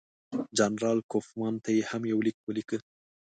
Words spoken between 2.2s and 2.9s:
لیک ولیکه.